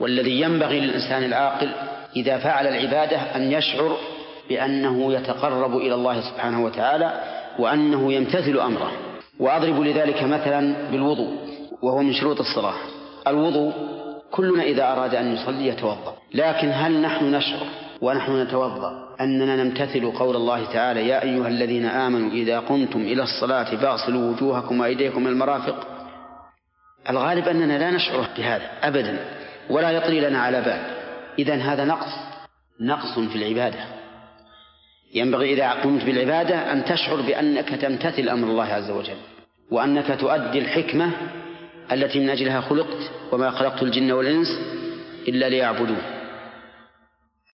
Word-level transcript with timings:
والذي 0.00 0.40
ينبغي 0.40 0.80
للإنسان 0.80 1.24
العاقل 1.24 1.70
إذا 2.16 2.38
فعل 2.38 2.66
العبادة 2.66 3.16
أن 3.16 3.52
يشعر 3.52 3.96
بأنه 4.48 5.12
يتقرب 5.12 5.76
إلى 5.76 5.94
الله 5.94 6.20
سبحانه 6.20 6.64
وتعالى 6.64 7.20
وأنه 7.58 8.12
يمتثل 8.12 8.58
أمره. 8.58 8.92
وأضرب 9.40 9.80
لذلك 9.80 10.22
مثلا 10.22 10.90
بالوضوء 10.90 11.32
وهو 11.82 12.02
من 12.02 12.12
شروط 12.12 12.40
الصلاة. 12.40 12.74
الوضوء 13.26 13.72
كلنا 14.30 14.62
إذا 14.62 14.92
أراد 14.92 15.14
أن 15.14 15.34
يصلي 15.34 15.66
يتوضأ 15.66 16.14
لكن 16.34 16.70
هل 16.72 17.00
نحن 17.00 17.34
نشعر 17.34 17.66
ونحن 18.00 18.42
نتوضأ 18.42 19.16
أننا 19.20 19.64
نمتثل 19.64 20.12
قول 20.12 20.36
الله 20.36 20.64
تعالى 20.72 21.08
يا 21.08 21.22
أيها 21.22 21.48
الذين 21.48 21.84
آمنوا 21.84 22.30
إذا 22.30 22.58
قمتم 22.58 23.00
إلى 23.00 23.22
الصلاة 23.22 23.76
فاغسلوا 23.76 24.30
وجوهكم 24.30 24.80
وأيديكم 24.80 25.26
المرافق 25.26 25.86
الغالب 27.10 27.48
أننا 27.48 27.78
لا 27.78 27.90
نشعر 27.90 28.26
بهذا 28.38 28.70
أبدا. 28.82 29.18
ولا 29.70 29.90
يطري 29.90 30.20
لنا 30.20 30.38
على 30.38 30.60
بال 30.60 30.80
إذا 31.38 31.54
هذا 31.54 31.84
نقص 31.84 32.12
نقص 32.80 33.18
في 33.18 33.36
العبادة. 33.36 33.78
ينبغي 35.14 35.52
إذا 35.52 35.72
قمت 35.72 36.04
بالعبادة 36.04 36.72
أن 36.72 36.84
تشعر 36.84 37.20
بأنك 37.20 37.68
تمتثل 37.68 38.28
أمر 38.28 38.48
الله 38.48 38.64
عز 38.64 38.90
وجل 38.90 39.16
وأنك 39.70 40.20
تؤدي 40.20 40.58
الحكمة 40.58 41.10
التي 41.92 42.18
من 42.18 42.30
أجلها 42.30 42.60
خلقت 42.60 43.10
وما 43.32 43.50
خلقت 43.50 43.82
الجن 43.82 44.12
والإنس 44.12 44.48
إلا 45.28 45.48
ليعبدون 45.48 46.17